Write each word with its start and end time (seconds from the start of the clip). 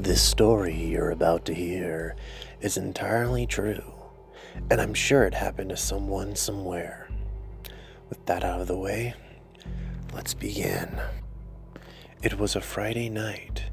This 0.00 0.22
story 0.22 0.74
you're 0.74 1.10
about 1.10 1.44
to 1.44 1.54
hear 1.54 2.16
is 2.62 2.78
entirely 2.78 3.46
true, 3.46 3.82
and 4.70 4.80
I'm 4.80 4.94
sure 4.94 5.24
it 5.24 5.34
happened 5.34 5.68
to 5.68 5.76
someone 5.76 6.36
somewhere. 6.36 7.10
With 8.08 8.24
that 8.24 8.42
out 8.42 8.62
of 8.62 8.66
the 8.66 8.78
way, 8.78 9.12
let's 10.14 10.32
begin. 10.32 10.98
It 12.22 12.38
was 12.38 12.56
a 12.56 12.62
Friday 12.62 13.10
night 13.10 13.64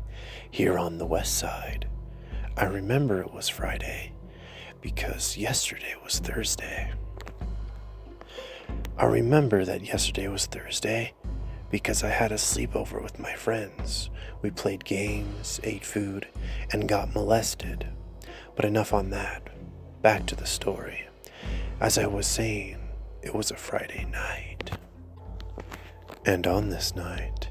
here 0.52 0.78
on 0.78 0.98
the 0.98 1.06
west 1.06 1.38
side. 1.38 1.88
I 2.58 2.66
remember 2.66 3.22
it 3.22 3.34
was 3.34 3.48
Friday 3.48 4.12
because 4.82 5.38
yesterday 5.38 5.96
was 6.04 6.20
Thursday. 6.20 6.92
I 8.98 9.06
remember 9.06 9.64
that 9.64 9.86
yesterday 9.86 10.28
was 10.28 10.46
Thursday 10.46 11.14
because 11.70 12.04
I 12.04 12.10
had 12.10 12.32
a 12.32 12.36
sleepover 12.36 13.02
with 13.02 13.20
my 13.20 13.34
friends. 13.34 14.10
We 14.42 14.52
played 14.52 14.86
games, 14.86 15.60
ate 15.64 15.86
food, 15.86 16.28
and 16.72 16.88
got 16.88 17.14
molested. 17.14 17.88
But 18.56 18.66
enough 18.66 18.94
on 18.94 19.10
that. 19.12 19.50
Back 20.02 20.26
to 20.28 20.36
the 20.36 20.46
story. 20.46 21.08
As 21.80 21.98
I 21.98 22.08
was 22.08 22.26
saying, 22.26 22.78
it 23.22 23.36
was 23.36 23.52
a 23.52 23.58
Friday 23.58 24.06
night. 24.12 24.72
And 26.26 26.48
on 26.48 26.70
this 26.70 26.96
night, 26.96 27.50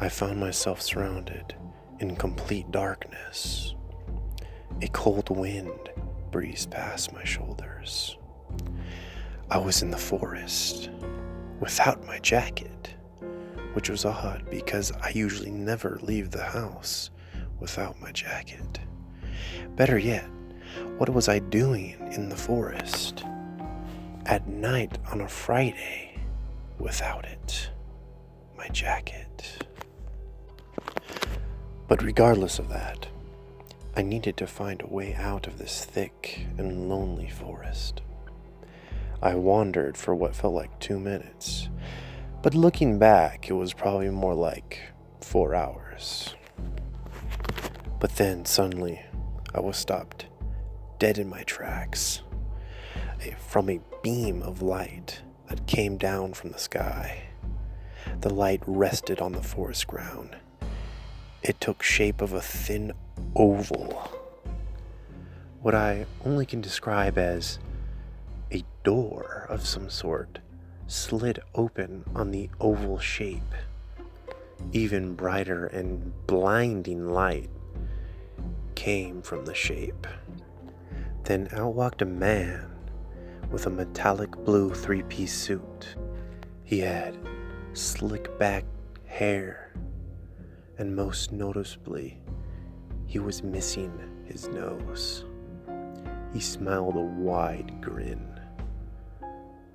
I 0.00 0.08
found 0.08 0.40
myself 0.40 0.82
surrounded 0.82 1.54
in 2.00 2.16
complete 2.16 2.70
darkness. 2.70 3.74
A 4.82 4.88
cold 4.88 5.30
wind 5.30 5.90
breezed 6.30 6.70
past 6.70 7.12
my 7.12 7.24
shoulders. 7.24 8.18
I 9.50 9.58
was 9.58 9.82
in 9.82 9.90
the 9.90 9.96
forest 9.96 10.90
without 11.60 12.04
my 12.06 12.18
jacket 12.18 12.93
which 13.74 13.90
was 13.90 14.04
odd 14.04 14.44
because 14.50 14.92
I 15.02 15.10
usually 15.10 15.50
never 15.50 15.98
leave 16.02 16.30
the 16.30 16.44
house 16.44 17.10
without 17.60 18.00
my 18.00 18.12
jacket. 18.12 18.80
Better 19.76 19.98
yet, 19.98 20.28
what 20.96 21.08
was 21.08 21.28
I 21.28 21.38
doing 21.40 21.96
in 22.12 22.28
the 22.28 22.36
forest 22.36 23.24
at 24.26 24.48
night 24.48 24.96
on 25.10 25.20
a 25.20 25.28
Friday 25.28 26.18
without 26.78 27.24
it? 27.24 27.70
My 28.56 28.68
jacket. 28.68 29.66
But 31.88 32.02
regardless 32.02 32.58
of 32.58 32.68
that, 32.70 33.08
I 33.96 34.02
needed 34.02 34.36
to 34.38 34.46
find 34.46 34.82
a 34.82 34.92
way 34.92 35.14
out 35.14 35.46
of 35.46 35.58
this 35.58 35.84
thick 35.84 36.46
and 36.58 36.88
lonely 36.88 37.28
forest. 37.28 38.00
I 39.22 39.34
wandered 39.34 39.96
for 39.96 40.14
what 40.14 40.34
felt 40.34 40.54
like 40.54 40.78
two 40.80 40.98
minutes 40.98 41.68
but 42.44 42.54
looking 42.54 42.98
back, 42.98 43.48
it 43.48 43.54
was 43.54 43.72
probably 43.72 44.10
more 44.10 44.34
like 44.34 44.78
four 45.22 45.54
hours. 45.54 46.34
But 47.98 48.16
then 48.16 48.44
suddenly, 48.44 49.00
I 49.54 49.60
was 49.60 49.78
stopped 49.78 50.26
dead 50.98 51.16
in 51.16 51.26
my 51.26 51.42
tracks 51.44 52.20
from 53.38 53.70
a 53.70 53.80
beam 54.02 54.42
of 54.42 54.60
light 54.60 55.22
that 55.48 55.66
came 55.66 55.96
down 55.96 56.34
from 56.34 56.50
the 56.50 56.58
sky. 56.58 57.28
The 58.20 58.28
light 58.28 58.62
rested 58.66 59.22
on 59.22 59.32
the 59.32 59.42
forest 59.42 59.86
ground. 59.86 60.36
It 61.42 61.62
took 61.62 61.82
shape 61.82 62.20
of 62.20 62.34
a 62.34 62.42
thin 62.42 62.92
oval. 63.34 64.10
What 65.62 65.74
I 65.74 66.04
only 66.26 66.44
can 66.44 66.60
describe 66.60 67.16
as 67.16 67.58
a 68.52 68.64
door 68.82 69.46
of 69.48 69.66
some 69.66 69.88
sort 69.88 70.40
slid 70.86 71.40
open 71.54 72.04
on 72.14 72.30
the 72.30 72.50
oval 72.60 72.98
shape. 72.98 73.54
Even 74.72 75.14
brighter 75.14 75.66
and 75.66 76.12
blinding 76.26 77.08
light 77.08 77.50
came 78.74 79.22
from 79.22 79.44
the 79.44 79.54
shape. 79.54 80.06
Then 81.24 81.48
out 81.52 81.74
walked 81.74 82.02
a 82.02 82.06
man 82.06 82.70
with 83.50 83.66
a 83.66 83.70
metallic 83.70 84.30
blue 84.44 84.74
three 84.74 85.02
piece 85.04 85.32
suit. 85.32 85.96
He 86.64 86.80
had 86.80 87.16
slick 87.72 88.38
back 88.38 88.64
hair, 89.06 89.72
and 90.78 90.94
most 90.94 91.32
noticeably, 91.32 92.20
he 93.06 93.18
was 93.18 93.42
missing 93.42 93.92
his 94.24 94.48
nose. 94.48 95.24
He 96.32 96.40
smiled 96.40 96.96
a 96.96 97.00
wide 97.00 97.80
grin 97.80 98.33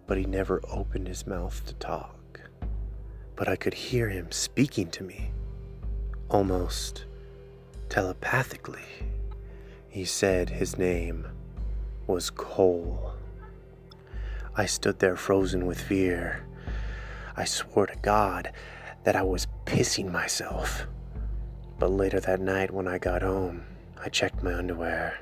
but 0.10 0.18
he 0.18 0.26
never 0.26 0.60
opened 0.72 1.08
his 1.08 1.28
mouth 1.28 1.64
to 1.68 1.74
talk. 1.76 2.42
But 3.36 3.48
I 3.48 3.56
could 3.56 3.76
hear 3.76 4.10
him 4.10 4.32
speaking 4.32 4.90
to 4.90 5.04
me, 5.04 5.30
almost 6.32 7.06
telepathically. 7.90 8.82
He 9.88 10.06
said 10.06 10.50
his 10.50 10.80
name 10.80 11.28
was 12.08 12.32
Cole. 12.32 13.14
I 14.56 14.66
stood 14.66 14.98
there 14.98 15.16
frozen 15.16 15.68
with 15.68 15.80
fear. 15.80 16.44
I 17.38 17.46
swore 17.46 17.86
to 17.86 17.96
God 18.02 18.52
that 19.04 19.16
I 19.16 19.22
was 19.22 19.46
pissing 19.66 20.12
myself. 20.12 20.88
But 21.78 21.92
later 21.92 22.20
that 22.20 22.42
night, 22.42 22.72
when 22.72 22.88
I 22.88 22.98
got 22.98 23.22
home, 23.22 23.64
I 24.04 24.10
checked 24.10 24.42
my 24.42 24.56
underwear, 24.56 25.20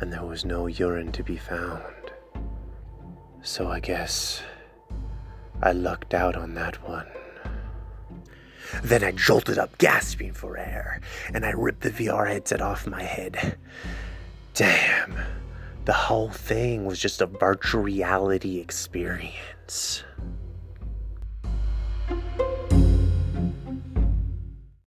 and 0.00 0.12
there 0.12 0.26
was 0.26 0.44
no 0.44 0.66
urine 0.66 1.12
to 1.12 1.22
be 1.22 1.38
found. 1.38 1.82
So 3.42 3.68
I 3.68 3.80
guess 3.80 4.42
I 5.62 5.72
lucked 5.72 6.14
out 6.14 6.36
on 6.36 6.54
that 6.54 6.76
one. 6.86 7.06
Then 8.82 9.02
I 9.02 9.12
jolted 9.12 9.58
up, 9.58 9.78
gasping 9.78 10.32
for 10.32 10.58
air, 10.58 11.00
and 11.32 11.44
I 11.46 11.50
ripped 11.50 11.80
the 11.80 11.90
VR 11.90 12.28
headset 12.28 12.60
off 12.60 12.86
my 12.86 13.02
head. 13.02 13.56
Damn, 14.54 15.16
the 15.84 15.92
whole 15.92 16.28
thing 16.30 16.84
was 16.84 16.98
just 16.98 17.22
a 17.22 17.26
virtual 17.26 17.82
reality 17.82 18.58
experience. 18.58 20.04